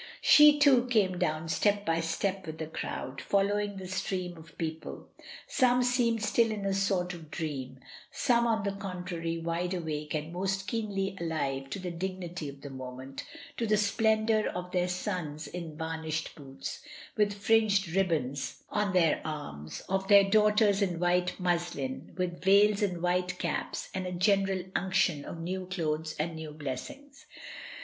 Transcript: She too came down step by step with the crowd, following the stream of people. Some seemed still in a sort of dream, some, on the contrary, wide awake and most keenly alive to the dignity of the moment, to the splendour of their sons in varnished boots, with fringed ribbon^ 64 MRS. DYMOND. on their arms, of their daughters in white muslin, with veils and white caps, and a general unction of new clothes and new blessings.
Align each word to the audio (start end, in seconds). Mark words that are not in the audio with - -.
She 0.23 0.57
too 0.57 0.87
came 0.87 1.19
down 1.19 1.47
step 1.47 1.85
by 1.85 1.99
step 2.01 2.47
with 2.47 2.57
the 2.57 2.65
crowd, 2.65 3.21
following 3.21 3.77
the 3.77 3.87
stream 3.87 4.35
of 4.35 4.57
people. 4.57 5.09
Some 5.45 5.83
seemed 5.83 6.23
still 6.23 6.49
in 6.49 6.65
a 6.65 6.73
sort 6.73 7.13
of 7.13 7.29
dream, 7.29 7.79
some, 8.09 8.47
on 8.47 8.63
the 8.63 8.71
contrary, 8.71 9.37
wide 9.37 9.75
awake 9.75 10.15
and 10.15 10.33
most 10.33 10.67
keenly 10.67 11.15
alive 11.21 11.69
to 11.69 11.77
the 11.77 11.91
dignity 11.91 12.49
of 12.49 12.61
the 12.61 12.71
moment, 12.71 13.23
to 13.57 13.67
the 13.67 13.77
splendour 13.77 14.47
of 14.47 14.71
their 14.71 14.87
sons 14.87 15.45
in 15.45 15.77
varnished 15.77 16.33
boots, 16.33 16.81
with 17.15 17.35
fringed 17.35 17.85
ribbon^ 17.89 18.35
64 18.35 18.35
MRS. 18.35 18.71
DYMOND. 18.81 18.87
on 18.87 18.93
their 18.93 19.21
arms, 19.23 19.81
of 19.87 20.07
their 20.07 20.27
daughters 20.27 20.81
in 20.81 20.97
white 20.99 21.39
muslin, 21.39 22.15
with 22.17 22.41
veils 22.43 22.81
and 22.81 23.03
white 23.03 23.37
caps, 23.37 23.91
and 23.93 24.07
a 24.07 24.11
general 24.11 24.63
unction 24.75 25.23
of 25.23 25.39
new 25.39 25.67
clothes 25.67 26.15
and 26.17 26.35
new 26.37 26.49
blessings. 26.49 27.27